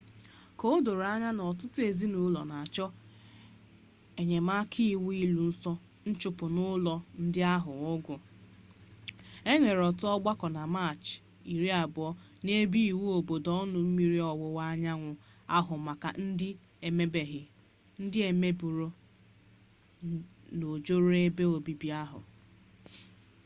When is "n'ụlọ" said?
6.53-6.93